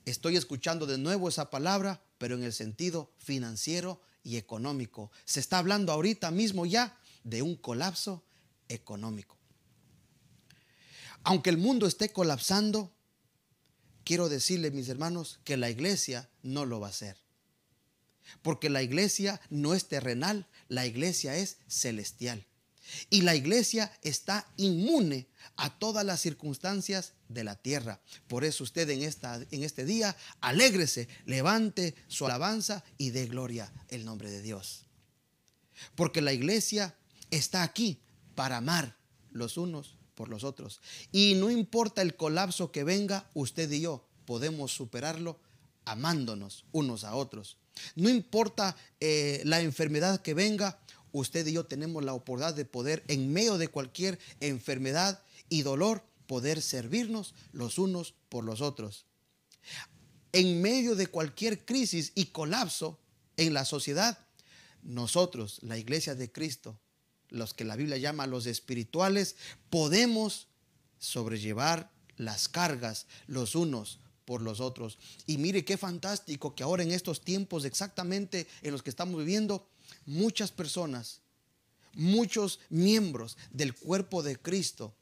estoy 0.04 0.37
escuchando 0.37 0.87
de 0.87 0.98
nuevo 0.98 1.28
esa 1.28 1.50
palabra, 1.50 2.02
pero 2.18 2.34
en 2.34 2.42
el 2.42 2.52
sentido 2.52 3.12
financiero 3.18 4.02
y 4.22 4.37
económico. 4.37 5.10
Se 5.25 5.40
está 5.40 5.58
hablando 5.58 5.92
ahorita 5.92 6.30
mismo 6.30 6.66
ya 6.66 6.98
de 7.25 7.42
un 7.42 7.56
colapso 7.56 8.25
económico. 8.68 9.37
Aunque 11.25 11.50
el 11.50 11.58
mundo 11.58 11.87
esté 11.87 12.10
colapsando, 12.10 12.92
quiero 14.04 14.28
decirle, 14.28 14.70
mis 14.70 14.88
hermanos, 14.88 15.40
que 15.44 15.56
la 15.56 15.70
iglesia 15.70 16.30
no 16.42 16.64
lo 16.64 16.80
va 16.80 16.87
a 16.87 16.90
hacer. 16.90 17.16
Porque 18.42 18.70
la 18.70 18.82
iglesia 18.82 19.40
no 19.50 19.75
es 19.75 19.88
terrenal, 19.88 20.46
la 20.68 20.87
iglesia 20.87 21.37
es 21.37 21.58
celestial. 21.66 22.46
Y 23.10 23.22
la 23.22 23.34
iglesia 23.34 23.92
está 24.02 24.46
inmune 24.56 25.28
a 25.56 25.78
todas 25.78 26.04
las 26.06 26.20
circunstancias 26.20 27.12
de 27.28 27.44
la 27.44 27.56
tierra. 27.56 28.00
Por 28.26 28.44
eso 28.44 28.64
usted 28.64 28.88
en, 28.88 29.02
esta, 29.02 29.44
en 29.50 29.62
este 29.62 29.84
día, 29.84 30.16
alégrese, 30.40 31.08
levante 31.26 31.94
su 32.06 32.25
alabanza 32.25 32.84
y 32.96 33.10
dé 33.10 33.26
gloria 33.26 33.70
el 33.88 34.04
nombre 34.04 34.30
de 34.30 34.40
Dios. 34.40 34.87
Porque 35.94 36.22
la 36.22 36.32
iglesia 36.32 36.96
está 37.30 37.62
aquí 37.62 38.00
para 38.38 38.59
amar 38.59 38.97
los 39.33 39.57
unos 39.57 39.97
por 40.14 40.28
los 40.28 40.45
otros. 40.45 40.80
Y 41.11 41.35
no 41.35 41.50
importa 41.50 42.02
el 42.02 42.14
colapso 42.14 42.71
que 42.71 42.85
venga, 42.85 43.28
usted 43.35 43.68
y 43.73 43.80
yo 43.80 44.07
podemos 44.26 44.71
superarlo 44.71 45.40
amándonos 45.85 46.64
unos 46.71 47.02
a 47.02 47.16
otros. 47.16 47.57
No 47.97 48.09
importa 48.09 48.76
eh, 49.00 49.42
la 49.45 49.61
enfermedad 49.61 50.23
que 50.23 50.35
venga, 50.35 50.78
usted 51.11 51.49
y 51.49 51.54
yo 51.54 51.66
tenemos 51.66 52.04
la 52.04 52.14
oportunidad 52.14 52.54
de 52.54 52.64
poder, 52.64 53.02
en 53.09 53.33
medio 53.33 53.59
de 53.59 53.66
cualquier 53.66 54.21
enfermedad 54.38 55.21
y 55.49 55.62
dolor, 55.62 56.04
poder 56.28 56.62
servirnos 56.62 57.35
los 57.50 57.76
unos 57.76 58.14
por 58.28 58.45
los 58.45 58.61
otros. 58.61 59.04
En 60.30 60.62
medio 60.62 60.95
de 60.95 61.09
cualquier 61.09 61.64
crisis 61.64 62.12
y 62.14 62.26
colapso 62.26 63.00
en 63.37 63.52
la 63.52 63.64
sociedad, 63.64 64.16
nosotros, 64.85 65.59
la 65.62 65.76
iglesia 65.76 66.14
de 66.14 66.30
Cristo, 66.30 66.78
los 67.30 67.54
que 67.54 67.64
la 67.64 67.76
Biblia 67.76 67.97
llama 67.97 68.26
los 68.26 68.47
espirituales, 68.47 69.37
podemos 69.70 70.49
sobrellevar 70.99 71.90
las 72.16 72.49
cargas 72.49 73.06
los 73.26 73.54
unos 73.54 74.00
por 74.25 74.42
los 74.42 74.61
otros. 74.61 74.99
Y 75.26 75.38
mire 75.38 75.64
qué 75.64 75.76
fantástico 75.76 76.54
que 76.54 76.62
ahora 76.62 76.82
en 76.82 76.92
estos 76.92 77.23
tiempos 77.23 77.64
exactamente 77.64 78.47
en 78.62 78.73
los 78.73 78.82
que 78.82 78.90
estamos 78.90 79.18
viviendo, 79.18 79.68
muchas 80.04 80.52
personas, 80.52 81.20
muchos 81.94 82.61
miembros 82.68 83.37
del 83.50 83.75
cuerpo 83.75 84.23
de 84.23 84.37
Cristo 84.37 84.94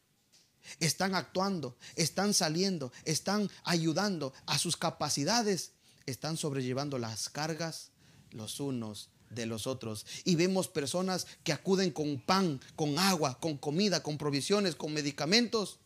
están 0.80 1.14
actuando, 1.14 1.76
están 1.95 2.35
saliendo, 2.35 2.92
están 3.04 3.50
ayudando 3.64 4.33
a 4.47 4.59
sus 4.59 4.76
capacidades, 4.76 5.73
están 6.06 6.37
sobrellevando 6.37 6.99
las 6.99 7.28
cargas 7.28 7.90
los 8.30 8.61
unos 8.61 9.09
de 9.30 9.47
los 9.47 9.66
otros. 9.66 10.06
Y 10.25 10.37
vemos 10.37 10.68
personas 10.68 11.26
que 11.45 11.52
acuden 11.52 11.90
con 11.90 12.21
pan, 12.21 12.61
con 12.75 12.99
agua, 12.99 13.38
con 13.40 13.56
comida, 13.56 14.02
con 14.02 14.18
provisiones, 14.18 14.75
con 14.75 14.92
medicamentos, 14.92 15.78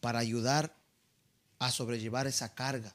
para 0.00 0.18
ayudar 0.18 0.74
a 1.58 1.70
sobrellevar 1.70 2.26
esa 2.26 2.54
carga 2.54 2.94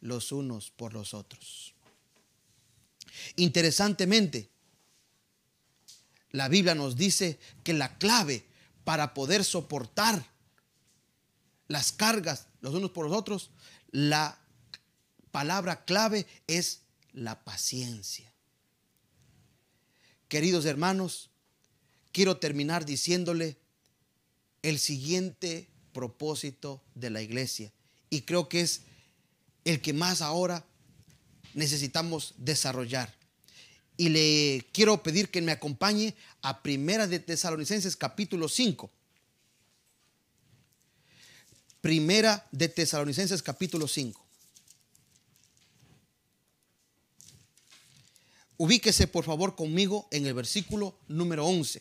los 0.00 0.30
unos 0.30 0.70
por 0.70 0.92
los 0.92 1.14
otros. 1.14 1.74
Interesantemente, 3.36 4.48
la 6.30 6.48
Biblia 6.48 6.74
nos 6.74 6.96
dice 6.96 7.38
que 7.64 7.72
la 7.72 7.98
clave 7.98 8.46
para 8.84 9.14
poder 9.14 9.44
soportar 9.44 10.24
las 11.66 11.92
cargas 11.92 12.46
los 12.60 12.74
unos 12.74 12.90
por 12.90 13.08
los 13.08 13.16
otros, 13.16 13.50
la 13.90 14.38
palabra 15.30 15.84
clave 15.84 16.26
es 16.46 16.82
la 17.12 17.44
paciencia. 17.44 18.32
Queridos 20.28 20.66
hermanos, 20.66 21.30
quiero 22.12 22.36
terminar 22.36 22.84
diciéndole 22.84 23.56
el 24.62 24.78
siguiente 24.78 25.68
propósito 25.92 26.82
de 26.94 27.10
la 27.10 27.22
iglesia 27.22 27.72
y 28.10 28.22
creo 28.22 28.48
que 28.48 28.60
es 28.60 28.82
el 29.64 29.80
que 29.80 29.92
más 29.92 30.22
ahora 30.22 30.64
necesitamos 31.54 32.34
desarrollar. 32.36 33.14
Y 33.96 34.10
le 34.10 34.66
quiero 34.72 35.02
pedir 35.02 35.28
que 35.30 35.42
me 35.42 35.52
acompañe 35.52 36.14
a 36.42 36.62
Primera 36.62 37.06
de 37.06 37.18
Tesalonicenses 37.18 37.96
capítulo 37.96 38.48
5. 38.48 38.90
Primera 41.80 42.46
de 42.52 42.68
Tesalonicenses 42.68 43.42
capítulo 43.42 43.88
5. 43.88 44.27
Ubíquese 48.60 49.06
por 49.06 49.24
favor 49.24 49.54
conmigo 49.54 50.08
en 50.10 50.26
el 50.26 50.34
versículo 50.34 50.98
número 51.06 51.46
11. 51.46 51.80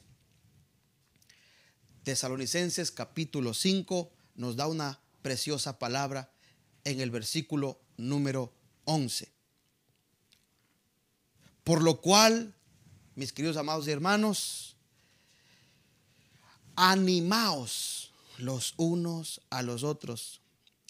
Tesalonicenses 2.04 2.92
capítulo 2.92 3.56
5 3.56 4.12
nos 4.36 4.56
da 4.56 4.68
una 4.68 5.02
preciosa 5.24 5.80
palabra 5.80 6.32
en 6.84 7.02
el 7.02 7.10
versículo 7.10 7.82
número 7.98 8.54
11. 8.86 9.34
Por 11.64 11.82
lo 11.82 12.00
cual, 12.00 12.54
mis 13.16 13.34
queridos 13.34 13.58
amados 13.58 13.88
y 13.88 13.92
hermanos, 13.92 14.76
animaos 16.76 18.14
los 18.38 18.76
unos 18.78 19.42
a 19.50 19.64
los 19.64 19.84
otros 19.84 20.42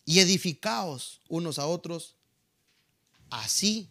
y 0.03 0.20
edificaos 0.20 1.22
unos 1.29 1.60
a 1.60 1.65
otros, 1.65 2.17
así 3.29 3.89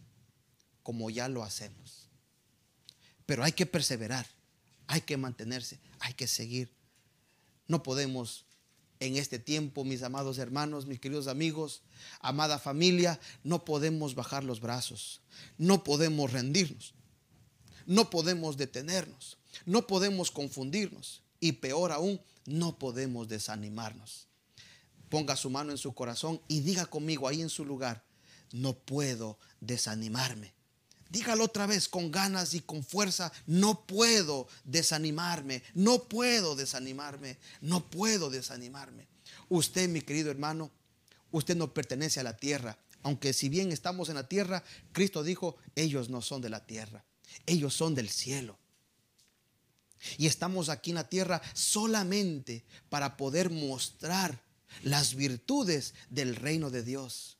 como 0.87 1.11
ya 1.11 1.28
lo 1.28 1.43
hacemos. 1.43 2.09
Pero 3.26 3.43
hay 3.43 3.50
que 3.50 3.66
perseverar, 3.66 4.25
hay 4.87 5.00
que 5.00 5.16
mantenerse, 5.16 5.81
hay 5.99 6.14
que 6.14 6.28
seguir. 6.28 6.71
No 7.66 7.83
podemos 7.83 8.45
en 9.00 9.16
este 9.16 9.40
tiempo, 9.40 9.83
mis 9.83 10.05
amados 10.05 10.38
hermanos, 10.38 10.87
mis 10.87 11.00
queridos 11.00 11.26
amigos, 11.26 11.83
amada 12.21 12.61
familia, 12.61 13.19
no 13.43 13.64
podemos 13.64 14.14
bajar 14.14 14.45
los 14.45 14.61
brazos, 14.61 15.23
no 15.59 15.83
podemos 15.83 16.33
rendirnos, 16.33 16.95
no 17.85 18.09
podemos 18.09 18.57
detenernos, 18.57 19.38
no 19.64 19.88
podemos 19.88 20.31
confundirnos 20.31 21.25
y 21.40 21.50
peor 21.50 21.90
aún, 21.90 22.21
no 22.45 22.78
podemos 22.78 23.26
desanimarnos. 23.26 24.28
Ponga 25.09 25.35
su 25.35 25.50
mano 25.50 25.73
en 25.73 25.78
su 25.78 25.93
corazón 25.95 26.40
y 26.47 26.61
diga 26.61 26.87
conmigo 26.87 27.26
ahí 27.26 27.43
en 27.43 27.50
su 27.50 27.64
lugar, 27.64 28.05
no 28.52 28.75
puedo 28.75 29.40
desanimarme. 29.61 30.56
Dígalo 31.11 31.45
otra 31.45 31.67
vez 31.67 31.89
con 31.89 32.11
ganas 32.11 32.55
y 32.55 32.61
con 32.61 32.85
fuerza. 32.85 33.33
No 33.47 33.87
puedo 33.87 34.49
desanimarme. 34.65 35.63
No 35.75 36.05
puedo 36.05 36.57
desanimarme. 36.57 37.39
No 37.61 37.89
puedo 37.89 38.31
desanimarme. 38.31 39.07
Usted, 39.49 39.89
mi 39.89 40.03
querido 40.03 40.31
hermano, 40.31 40.71
usted 41.31 41.57
no 41.57 41.73
pertenece 41.73 42.21
a 42.21 42.25
la 42.25 42.37
tierra. 42.37 42.79
Aunque 43.03 43.33
si 43.33 43.49
bien 43.49 43.71
estamos 43.71 44.09
en 44.09 44.17
la 44.17 44.29
tierra, 44.29 44.65
Cristo 44.93 45.23
dijo, 45.23 45.57
ellos 45.77 46.09
no 46.09 46.23
son 46.23 46.43
de 46.43 46.49
la 46.49 46.67
tierra. 46.67 47.05
Ellos 47.47 47.75
son 47.75 47.95
del 47.95 48.09
cielo. 48.09 48.59
Y 50.19 50.27
estamos 50.27 50.69
aquí 50.69 50.91
en 50.91 50.97
la 50.97 51.09
tierra 51.09 51.41
solamente 51.55 52.65
para 52.89 53.17
poder 53.17 53.51
mostrar 53.51 54.43
las 54.83 55.15
virtudes 55.15 55.95
del 56.11 56.37
reino 56.37 56.71
de 56.71 56.83
Dios. 56.83 57.36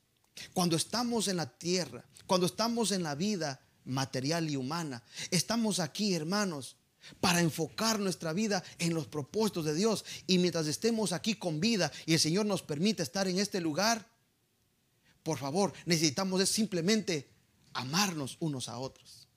Cuando 0.53 0.77
estamos 0.77 1.29
en 1.29 1.37
la 1.37 1.59
tierra, 1.59 2.05
cuando 2.27 2.47
estamos 2.47 2.93
en 2.93 3.03
la 3.03 3.15
vida 3.15 3.61
material 3.85 4.51
y 4.51 4.57
humana, 4.57 5.03
estamos 5.31 5.81
aquí, 5.81 6.15
hermanos, 6.15 6.77
para 7.21 7.41
enfocar 7.41 7.99
nuestra 8.01 8.33
vida 8.33 8.63
en 8.79 8.95
los 8.95 9.07
propósitos 9.07 9.65
de 9.65 9.75
Dios. 9.75 10.05
Y 10.27 10.39
mientras 10.39 10.67
estemos 10.67 11.13
aquí 11.13 11.35
con 11.35 11.61
vida 11.61 11.93
y 12.05 12.15
el 12.15 12.21
Señor 12.21 12.47
nos 12.47 12.63
permite 12.63 13.03
estar 13.03 13.29
en 13.29 13.39
este 13.39 13.61
lugar, 13.61 14.07
por 15.23 15.39
favor, 15.39 15.73
necesitamos 15.87 16.49
simplemente 16.49 17.29
amarnos 17.73 18.37
unos 18.41 18.69
a 18.69 18.79
otros, 18.79 19.29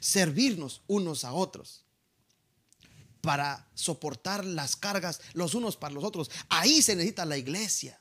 servirnos 0.00 0.82
unos 0.86 1.24
a 1.24 1.32
otros 1.32 1.84
para 3.20 3.68
soportar 3.74 4.44
las 4.44 4.76
cargas 4.76 5.20
los 5.32 5.54
unos 5.54 5.76
para 5.76 5.94
los 5.94 6.04
otros. 6.04 6.30
Ahí 6.48 6.82
se 6.82 6.96
necesita 6.96 7.24
la 7.24 7.36
iglesia. 7.36 8.00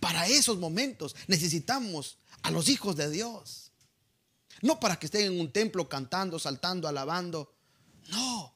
Para 0.00 0.26
esos 0.26 0.58
momentos 0.58 1.16
necesitamos 1.26 2.18
a 2.42 2.50
los 2.50 2.68
hijos 2.68 2.96
de 2.96 3.10
Dios. 3.10 3.72
No 4.62 4.80
para 4.80 4.98
que 4.98 5.06
estén 5.06 5.32
en 5.32 5.40
un 5.40 5.52
templo 5.52 5.88
cantando, 5.88 6.38
saltando, 6.38 6.88
alabando. 6.88 7.54
No. 8.08 8.54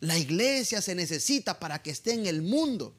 La 0.00 0.18
iglesia 0.18 0.80
se 0.82 0.94
necesita 0.94 1.58
para 1.58 1.82
que 1.82 1.90
esté 1.90 2.12
en 2.14 2.26
el 2.26 2.42
mundo. 2.42 2.96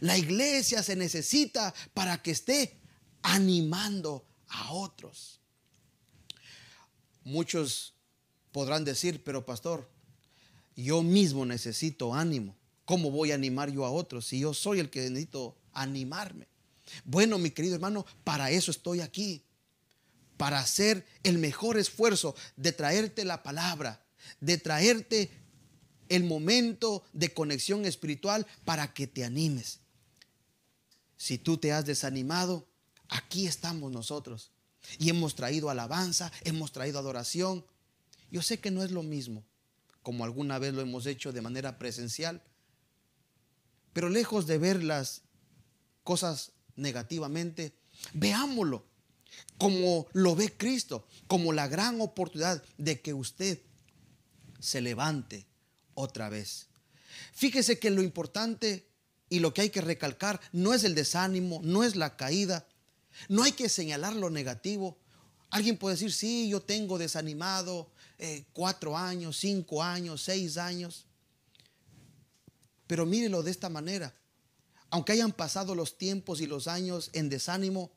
La 0.00 0.18
iglesia 0.18 0.82
se 0.82 0.96
necesita 0.96 1.74
para 1.94 2.22
que 2.22 2.32
esté 2.32 2.80
animando 3.22 4.24
a 4.48 4.72
otros. 4.72 5.40
Muchos 7.24 7.94
podrán 8.52 8.84
decir, 8.84 9.22
pero 9.22 9.44
pastor, 9.44 9.88
yo 10.76 11.02
mismo 11.02 11.44
necesito 11.44 12.14
ánimo. 12.14 12.56
¿Cómo 12.84 13.10
voy 13.10 13.32
a 13.32 13.34
animar 13.34 13.70
yo 13.70 13.84
a 13.84 13.90
otros 13.90 14.26
si 14.26 14.40
yo 14.40 14.54
soy 14.54 14.80
el 14.80 14.90
que 14.90 15.00
necesito 15.10 15.56
animarme? 15.72 16.48
Bueno, 17.04 17.38
mi 17.38 17.50
querido 17.50 17.74
hermano, 17.74 18.06
para 18.24 18.50
eso 18.50 18.70
estoy 18.70 19.00
aquí. 19.00 19.44
Para 20.36 20.60
hacer 20.60 21.06
el 21.24 21.38
mejor 21.38 21.78
esfuerzo 21.78 22.34
de 22.56 22.72
traerte 22.72 23.24
la 23.24 23.42
palabra, 23.42 24.04
de 24.40 24.58
traerte 24.58 25.30
el 26.08 26.24
momento 26.24 27.04
de 27.12 27.32
conexión 27.34 27.84
espiritual 27.84 28.46
para 28.64 28.92
que 28.94 29.06
te 29.06 29.24
animes. 29.24 29.80
Si 31.16 31.38
tú 31.38 31.58
te 31.58 31.72
has 31.72 31.84
desanimado, 31.84 32.68
aquí 33.08 33.46
estamos 33.46 33.90
nosotros. 33.90 34.52
Y 34.98 35.10
hemos 35.10 35.34
traído 35.34 35.70
alabanza, 35.70 36.32
hemos 36.44 36.72
traído 36.72 36.98
adoración. 36.98 37.64
Yo 38.30 38.42
sé 38.42 38.60
que 38.60 38.70
no 38.70 38.82
es 38.82 38.90
lo 38.90 39.02
mismo, 39.02 39.44
como 40.02 40.24
alguna 40.24 40.58
vez 40.58 40.72
lo 40.72 40.80
hemos 40.80 41.06
hecho 41.06 41.32
de 41.32 41.42
manera 41.42 41.78
presencial. 41.78 42.42
Pero 43.92 44.08
lejos 44.08 44.46
de 44.46 44.58
ver 44.58 44.82
las 44.82 45.22
cosas 46.04 46.52
negativamente, 46.78 47.74
veámoslo 48.14 48.84
como 49.58 50.06
lo 50.12 50.36
ve 50.36 50.52
Cristo, 50.56 51.06
como 51.26 51.52
la 51.52 51.68
gran 51.68 52.00
oportunidad 52.00 52.62
de 52.78 53.00
que 53.00 53.12
usted 53.12 53.60
se 54.60 54.80
levante 54.80 55.46
otra 55.94 56.28
vez. 56.28 56.66
Fíjese 57.32 57.78
que 57.78 57.90
lo 57.90 58.02
importante 58.02 58.88
y 59.28 59.40
lo 59.40 59.52
que 59.52 59.62
hay 59.62 59.70
que 59.70 59.80
recalcar 59.80 60.40
no 60.52 60.74
es 60.74 60.84
el 60.84 60.94
desánimo, 60.94 61.60
no 61.62 61.84
es 61.84 61.96
la 61.96 62.16
caída, 62.16 62.66
no 63.28 63.42
hay 63.42 63.52
que 63.52 63.68
señalar 63.68 64.14
lo 64.14 64.30
negativo. 64.30 64.96
Alguien 65.50 65.76
puede 65.76 65.96
decir, 65.96 66.12
sí, 66.12 66.48
yo 66.48 66.60
tengo 66.60 66.98
desanimado, 66.98 67.90
eh, 68.18 68.44
cuatro 68.52 68.96
años, 68.96 69.36
cinco 69.38 69.82
años, 69.82 70.22
seis 70.22 70.56
años. 70.56 71.06
Pero 72.86 73.06
mírelo 73.06 73.42
de 73.42 73.50
esta 73.50 73.68
manera. 73.68 74.14
Aunque 74.90 75.12
hayan 75.12 75.32
pasado 75.32 75.74
los 75.74 75.98
tiempos 75.98 76.40
y 76.40 76.46
los 76.46 76.66
años 76.66 77.10
en 77.12 77.28
desánimo, 77.28 77.90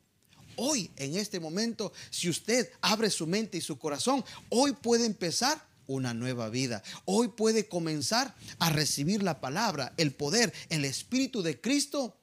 hoy, 0.56 0.92
en 0.98 1.16
este 1.16 1.40
momento, 1.40 1.94
si 2.10 2.30
usted 2.30 2.70
abre 2.82 3.10
su 3.10 3.28
mente 3.28 3.58
y 3.58 3.62
su 3.62 3.78
corazón, 3.78 4.24
hoy 4.50 4.74
puede 4.74 5.06
empezar 5.06 5.66
una 5.88 6.14
nueva 6.14 6.50
vida. 6.50 6.84
Hoy 7.06 7.30
puede 7.30 7.68
comenzar 7.68 8.36
a 8.60 8.70
recibir 8.70 9.24
la 9.24 9.42
palabra, 9.42 9.94
el 9.98 10.12
poder, 10.12 10.54
el 10.70 10.86
Espíritu 10.86 11.42
de 11.42 11.60
Cristo 11.60 12.18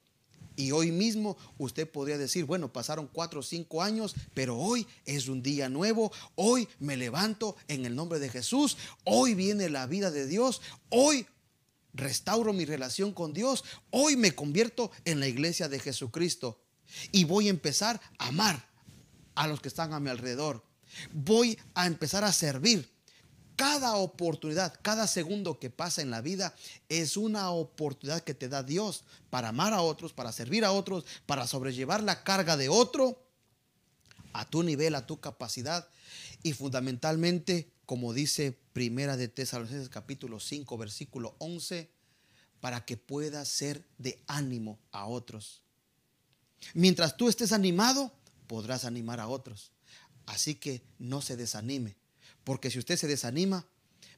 y 0.58 0.72
hoy 0.72 0.90
mismo 0.90 1.36
usted 1.56 1.88
podría 1.88 2.18
decir, 2.18 2.44
bueno, 2.44 2.72
pasaron 2.72 3.06
cuatro 3.06 3.40
o 3.40 3.42
cinco 3.44 3.80
años, 3.80 4.16
pero 4.34 4.58
hoy 4.58 4.88
es 5.06 5.28
un 5.28 5.40
día 5.40 5.68
nuevo. 5.68 6.10
Hoy 6.34 6.66
me 6.80 6.96
levanto 6.96 7.54
en 7.68 7.86
el 7.86 7.94
nombre 7.94 8.18
de 8.18 8.28
Jesús. 8.28 8.76
Hoy 9.04 9.34
viene 9.34 9.70
la 9.70 9.86
vida 9.86 10.10
de 10.10 10.26
Dios. 10.26 10.60
Hoy 10.90 11.28
restauro 11.94 12.52
mi 12.52 12.64
relación 12.64 13.12
con 13.12 13.32
Dios. 13.32 13.64
Hoy 13.90 14.16
me 14.16 14.34
convierto 14.34 14.90
en 15.04 15.20
la 15.20 15.28
iglesia 15.28 15.68
de 15.68 15.80
Jesucristo. 15.80 16.60
Y 17.12 17.24
voy 17.24 17.48
a 17.48 17.50
empezar 17.50 18.00
a 18.18 18.28
amar 18.28 18.68
a 19.34 19.46
los 19.46 19.60
que 19.60 19.68
están 19.68 19.92
a 19.92 20.00
mi 20.00 20.10
alrededor. 20.10 20.64
Voy 21.12 21.58
a 21.74 21.86
empezar 21.86 22.24
a 22.24 22.32
servir 22.32 22.90
cada 23.58 23.96
oportunidad, 23.96 24.72
cada 24.82 25.08
segundo 25.08 25.58
que 25.58 25.68
pasa 25.68 26.00
en 26.00 26.12
la 26.12 26.20
vida 26.20 26.54
es 26.88 27.16
una 27.16 27.50
oportunidad 27.50 28.22
que 28.22 28.32
te 28.32 28.48
da 28.48 28.62
Dios 28.62 29.02
para 29.30 29.48
amar 29.48 29.72
a 29.72 29.82
otros, 29.82 30.12
para 30.12 30.30
servir 30.30 30.64
a 30.64 30.70
otros, 30.70 31.04
para 31.26 31.44
sobrellevar 31.48 32.00
la 32.04 32.22
carga 32.22 32.56
de 32.56 32.68
otro 32.68 33.20
a 34.32 34.48
tu 34.48 34.62
nivel, 34.62 34.94
a 34.94 35.08
tu 35.08 35.18
capacidad 35.18 35.88
y 36.44 36.52
fundamentalmente, 36.52 37.68
como 37.88 38.12
dice 38.12 38.52
Primera 38.74 39.16
de 39.16 39.28
Tesalonicenses 39.28 39.88
capítulo 39.88 40.40
5 40.40 40.76
versículo 40.76 41.34
11, 41.38 41.90
para 42.60 42.84
que 42.84 42.98
puedas 42.98 43.48
ser 43.48 43.82
de 43.96 44.22
ánimo 44.26 44.78
a 44.92 45.06
otros. 45.06 45.62
Mientras 46.74 47.16
tú 47.16 47.30
estés 47.30 47.50
animado, 47.50 48.12
podrás 48.46 48.84
animar 48.84 49.20
a 49.20 49.28
otros. 49.28 49.72
Así 50.26 50.56
que 50.56 50.82
no 50.98 51.22
se 51.22 51.38
desanime. 51.38 51.96
Porque 52.44 52.70
si 52.70 52.78
usted 52.78 52.98
se 52.98 53.06
desanima, 53.06 53.66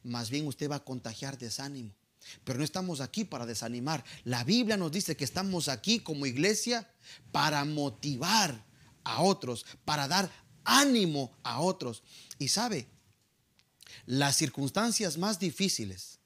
más 0.03 0.31
bien 0.31 0.49
usted 0.49 0.69
va 0.69 0.77
a 0.77 0.85
contagiar 0.85 1.39
desánimo. 1.39 1.95
Pero 2.43 2.59
no 2.59 2.65
estamos 2.65 3.01
aquí 3.01 3.25
para 3.25 3.47
desanimar. 3.47 4.03
La 4.25 4.43
Biblia 4.43 4.77
nos 4.77 4.91
dice 4.91 5.17
que 5.17 5.23
estamos 5.23 5.69
aquí 5.69 6.01
como 6.01 6.27
iglesia 6.27 6.93
para 7.31 7.65
motivar 7.65 8.67
a 9.05 9.23
otros, 9.23 9.65
para 9.85 10.09
dar 10.09 10.29
ánimo 10.65 11.39
a 11.45 11.61
otros. 11.61 12.03
Y 12.37 12.49
sabe, 12.49 12.89
las 14.07 14.37
circunstancias 14.37 15.19
más 15.19 15.39
difíciles 15.39 16.19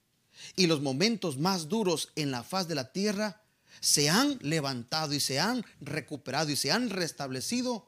y 0.55 0.67
los 0.67 0.81
momentos 0.81 1.37
más 1.37 1.69
duros 1.69 2.11
en 2.15 2.31
la 2.31 2.43
faz 2.43 2.67
de 2.67 2.75
la 2.75 2.91
tierra 2.91 3.41
se 3.79 4.09
han 4.09 4.37
levantado 4.41 5.13
y 5.13 5.19
se 5.19 5.39
han 5.39 5.65
recuperado 5.81 6.49
y 6.49 6.55
se 6.55 6.71
han 6.71 6.89
restablecido 6.89 7.87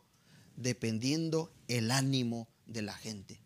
dependiendo 0.55 1.53
el 1.67 1.91
ánimo 1.91 2.47
de 2.65 2.81
la 2.81 2.93
gente. 2.93 3.39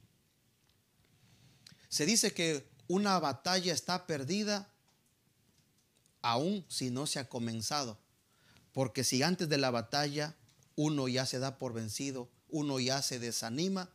Se 1.89 2.05
dice 2.05 2.33
que 2.33 2.69
una 2.87 3.19
batalla 3.19 3.73
está 3.73 4.07
perdida 4.07 4.71
aún 6.21 6.65
si 6.67 6.89
no 6.89 7.07
se 7.07 7.19
ha 7.19 7.29
comenzado. 7.29 7.99
Porque 8.73 9.03
si 9.03 9.23
antes 9.23 9.49
de 9.49 9.57
la 9.57 9.71
batalla 9.71 10.35
uno 10.75 11.07
ya 11.07 11.25
se 11.25 11.39
da 11.39 11.57
por 11.57 11.73
vencido, 11.73 12.29
uno 12.49 12.79
ya 12.79 13.01
se 13.01 13.19
desanima, 13.19 13.89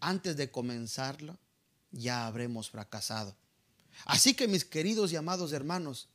antes 0.00 0.36
de 0.36 0.50
comenzarla 0.50 1.38
ya 1.90 2.26
habremos 2.26 2.70
fracasado. 2.70 3.36
Así 4.04 4.34
que 4.34 4.48
mis 4.48 4.64
queridos 4.64 5.12
y 5.12 5.16
amados 5.16 5.52
hermanos, 5.52 6.08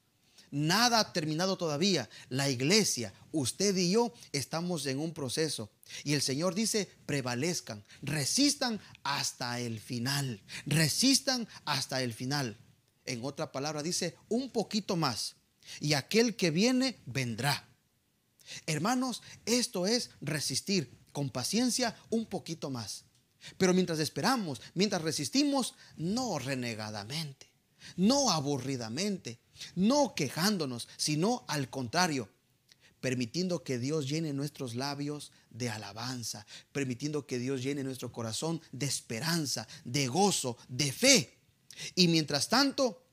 Nada 0.53 0.99
ha 0.99 1.13
terminado 1.13 1.57
todavía. 1.57 2.07
La 2.29 2.47
iglesia, 2.47 3.12
usted 3.31 3.75
y 3.75 3.89
yo, 3.89 4.13
estamos 4.31 4.86
en 4.86 4.99
un 4.99 5.12
proceso. 5.12 5.71
Y 6.03 6.13
el 6.13 6.21
Señor 6.21 6.53
dice, 6.53 6.91
prevalezcan, 7.07 7.83
resistan 8.03 8.79
hasta 9.01 9.59
el 9.59 9.79
final. 9.79 10.43
Resistan 10.67 11.47
hasta 11.65 12.03
el 12.03 12.13
final. 12.13 12.55
En 13.05 13.25
otra 13.25 13.51
palabra 13.51 13.81
dice, 13.81 14.15
un 14.29 14.51
poquito 14.51 14.95
más. 14.95 15.38
Y 15.79 15.93
aquel 15.93 16.36
que 16.36 16.51
viene, 16.51 16.99
vendrá. 17.07 17.67
Hermanos, 18.67 19.23
esto 19.47 19.88
es 19.88 20.12
resistir 20.21 20.95
con 21.12 21.31
paciencia 21.31 21.97
un 22.12 22.27
poquito 22.27 22.69
más. 22.69 23.05
Pero 23.58 23.73
mientras 23.73 23.99
esperamos, 23.99 24.62
mientras 24.73 25.01
resistimos, 25.01 25.75
no 25.97 26.39
renegadamente, 26.39 27.51
no 27.97 28.32
aburridamente, 28.32 29.39
no 29.75 30.13
quejándonos, 30.15 30.88
sino 30.97 31.43
al 31.47 31.69
contrario, 31.69 32.29
permitiendo 33.01 33.63
que 33.63 33.79
Dios 33.79 34.08
llene 34.08 34.32
nuestros 34.32 34.75
labios 34.75 35.32
de 35.49 35.69
alabanza, 35.69 36.45
permitiendo 36.71 37.27
que 37.27 37.38
Dios 37.38 37.62
llene 37.62 37.84
nuestro 37.84 38.12
corazón 38.12 38.62
de 38.71 38.86
esperanza, 38.86 39.67
de 39.84 40.08
gozo, 40.08 40.58
de 40.69 40.91
fe. 40.91 41.38
Y 41.95 42.08
mientras 42.08 42.47
tanto, 42.47 43.03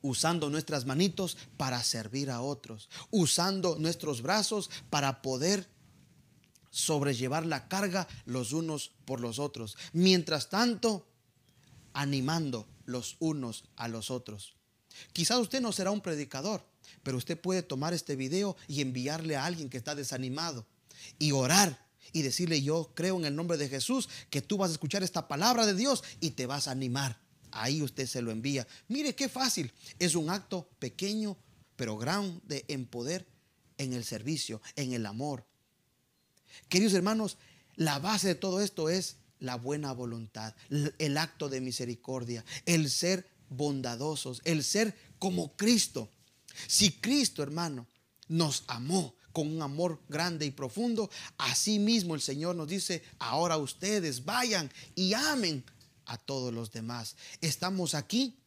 usando 0.00 0.48
nuestras 0.48 0.86
manitos 0.86 1.36
para 1.56 1.82
servir 1.82 2.30
a 2.30 2.40
otros, 2.40 2.88
usando 3.10 3.76
nuestros 3.78 4.22
brazos 4.22 4.70
para 4.90 5.22
poder 5.22 5.68
sobrellevar 6.76 7.46
la 7.46 7.68
carga 7.68 8.06
los 8.24 8.52
unos 8.52 8.92
por 9.04 9.20
los 9.20 9.38
otros. 9.38 9.76
Mientras 9.92 10.48
tanto, 10.50 11.06
animando 11.92 12.66
los 12.84 13.16
unos 13.18 13.64
a 13.76 13.88
los 13.88 14.10
otros. 14.10 14.54
Quizás 15.12 15.38
usted 15.38 15.60
no 15.60 15.72
será 15.72 15.90
un 15.90 16.00
predicador, 16.00 16.66
pero 17.02 17.16
usted 17.16 17.40
puede 17.40 17.62
tomar 17.62 17.94
este 17.94 18.16
video 18.16 18.56
y 18.68 18.80
enviarle 18.80 19.36
a 19.36 19.44
alguien 19.44 19.68
que 19.68 19.76
está 19.76 19.94
desanimado 19.94 20.66
y 21.18 21.32
orar 21.32 21.86
y 22.12 22.22
decirle, 22.22 22.62
yo 22.62 22.92
creo 22.94 23.18
en 23.18 23.26
el 23.26 23.36
nombre 23.36 23.58
de 23.58 23.68
Jesús 23.68 24.08
que 24.30 24.42
tú 24.42 24.56
vas 24.56 24.70
a 24.70 24.74
escuchar 24.74 25.02
esta 25.02 25.28
palabra 25.28 25.66
de 25.66 25.74
Dios 25.74 26.02
y 26.20 26.30
te 26.30 26.46
vas 26.46 26.68
a 26.68 26.72
animar 26.72 27.18
ahí 27.56 27.82
usted 27.82 28.06
se 28.06 28.22
lo 28.22 28.30
envía. 28.30 28.66
Mire 28.88 29.14
qué 29.14 29.28
fácil. 29.28 29.72
Es 29.98 30.14
un 30.14 30.30
acto 30.30 30.68
pequeño, 30.78 31.36
pero 31.76 31.96
grande 31.96 32.64
en 32.68 32.86
poder, 32.86 33.26
en 33.78 33.92
el 33.92 34.04
servicio, 34.04 34.60
en 34.76 34.92
el 34.92 35.06
amor. 35.06 35.46
Queridos 36.68 36.94
hermanos, 36.94 37.38
la 37.76 37.98
base 37.98 38.28
de 38.28 38.34
todo 38.34 38.60
esto 38.60 38.88
es 38.88 39.16
la 39.38 39.56
buena 39.56 39.92
voluntad, 39.92 40.54
el 40.70 41.18
acto 41.18 41.48
de 41.48 41.60
misericordia, 41.60 42.44
el 42.64 42.90
ser 42.90 43.28
bondadosos, 43.48 44.40
el 44.44 44.64
ser 44.64 44.96
como 45.18 45.56
Cristo. 45.56 46.10
Si 46.66 46.92
Cristo, 46.92 47.42
hermano, 47.42 47.86
nos 48.28 48.64
amó 48.66 49.14
con 49.32 49.54
un 49.54 49.60
amor 49.60 50.00
grande 50.08 50.46
y 50.46 50.50
profundo, 50.50 51.10
así 51.36 51.78
mismo 51.78 52.14
el 52.14 52.22
Señor 52.22 52.56
nos 52.56 52.68
dice, 52.68 53.02
ahora 53.18 53.58
ustedes 53.58 54.24
vayan 54.24 54.70
y 54.94 55.12
amen 55.12 55.62
a 56.06 56.16
todos 56.16 56.54
los 56.54 56.72
demás. 56.72 57.16
Estamos 57.42 57.94
aquí 57.94 58.38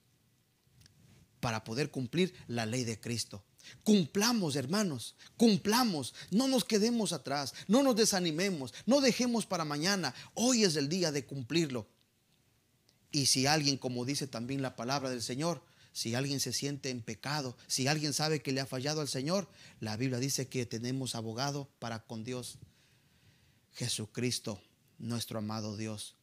para 1.40 1.64
poder 1.64 1.92
cumplir 1.92 2.34
la 2.48 2.66
ley 2.66 2.84
de 2.84 3.00
Cristo. 3.00 3.44
Cumplamos, 3.84 4.56
hermanos, 4.56 5.16
cumplamos, 5.38 6.14
no 6.32 6.48
nos 6.48 6.66
quedemos 6.66 7.14
atrás, 7.14 7.54
no 7.68 7.84
nos 7.84 7.96
desanimemos, 7.96 8.74
no 8.86 9.02
dejemos 9.02 9.46
para 9.46 9.66
mañana. 9.66 10.14
Hoy 10.34 10.64
es 10.64 10.76
el 10.76 10.90
día 10.90 11.12
de 11.12 11.26
cumplirlo. 11.26 11.88
Y 13.12 13.26
si 13.28 13.46
alguien, 13.46 13.78
como 13.78 14.06
dice 14.06 14.28
también 14.28 14.62
la 14.62 14.76
palabra 14.76 15.10
del 15.10 15.22
Señor, 15.22 15.64
si 15.92 16.16
alguien 16.16 16.40
se 16.40 16.54
siente 16.54 16.90
en 16.90 17.02
pecado, 17.02 17.58
si 17.68 17.88
alguien 17.88 18.14
sabe 18.14 18.42
que 18.42 18.52
le 18.52 18.62
ha 18.62 18.66
fallado 18.66 19.02
al 19.02 19.08
Señor, 19.08 19.48
la 19.80 19.98
Biblia 19.98 20.20
dice 20.20 20.48
que 20.48 20.66
tenemos 20.66 21.16
abogado 21.16 21.70
para 21.80 22.06
con 22.06 22.24
Dios, 22.24 22.58
Jesucristo, 23.74 24.62
nuestro 24.98 25.40
amado 25.40 25.78
Dios. 25.78 26.16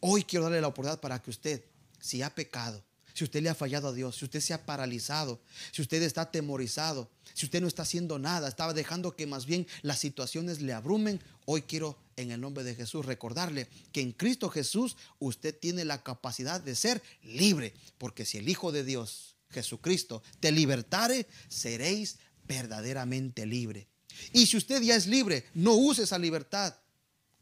Hoy 0.00 0.24
quiero 0.24 0.44
darle 0.44 0.60
la 0.60 0.68
oportunidad 0.68 1.00
para 1.00 1.20
que 1.20 1.30
usted, 1.30 1.64
si 1.98 2.22
ha 2.22 2.34
pecado, 2.34 2.84
si 3.14 3.24
usted 3.24 3.42
le 3.42 3.48
ha 3.48 3.54
fallado 3.54 3.88
a 3.88 3.92
Dios, 3.92 4.16
si 4.16 4.24
usted 4.24 4.40
se 4.40 4.52
ha 4.52 4.66
paralizado, 4.66 5.40
si 5.70 5.82
usted 5.82 6.02
está 6.02 6.22
atemorizado, 6.22 7.08
si 7.32 7.46
usted 7.46 7.60
no 7.60 7.68
está 7.68 7.82
haciendo 7.82 8.18
nada, 8.18 8.48
estaba 8.48 8.74
dejando 8.74 9.14
que 9.14 9.26
más 9.26 9.46
bien 9.46 9.66
las 9.82 10.00
situaciones 10.00 10.60
le 10.60 10.72
abrumen, 10.72 11.20
hoy 11.46 11.62
quiero 11.62 11.96
en 12.16 12.32
el 12.32 12.40
nombre 12.40 12.64
de 12.64 12.74
Jesús 12.74 13.06
recordarle 13.06 13.68
que 13.92 14.00
en 14.00 14.12
Cristo 14.12 14.50
Jesús 14.50 14.96
usted 15.20 15.56
tiene 15.56 15.84
la 15.84 16.02
capacidad 16.02 16.60
de 16.60 16.74
ser 16.74 17.02
libre, 17.22 17.72
porque 17.98 18.24
si 18.24 18.38
el 18.38 18.48
Hijo 18.48 18.72
de 18.72 18.82
Dios, 18.82 19.36
Jesucristo, 19.50 20.22
te 20.40 20.50
libertare, 20.50 21.28
seréis 21.48 22.18
verdaderamente 22.48 23.46
libre. 23.46 23.86
Y 24.32 24.46
si 24.46 24.56
usted 24.56 24.82
ya 24.82 24.96
es 24.96 25.06
libre, 25.06 25.44
no 25.54 25.74
use 25.74 26.02
esa 26.02 26.18
libertad 26.18 26.74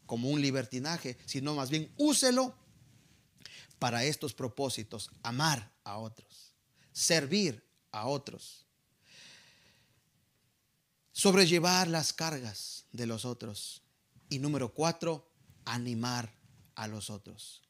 como 0.05 0.29
un 0.29 0.41
libertinaje, 0.41 1.17
sino 1.25 1.55
más 1.55 1.71
bien 1.71 1.91
úselo 1.97 2.55
para 3.83 4.05
estos 4.05 4.33
propósitos, 4.33 5.11
amar 5.23 5.69
a 5.83 5.97
otros, 5.97 6.55
servir 6.93 7.69
a 7.91 8.07
otros, 8.07 8.65
sobrellevar 11.11 11.89
las 11.89 12.13
cargas 12.13 12.85
de 12.93 13.07
los 13.07 13.25
otros 13.25 13.81
y 14.29 14.39
número 14.39 14.73
cuatro, 14.73 15.29
animar 15.65 16.33
a 16.75 16.87
los 16.87 17.09
otros. 17.09 17.61